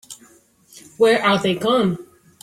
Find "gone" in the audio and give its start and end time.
1.53-1.99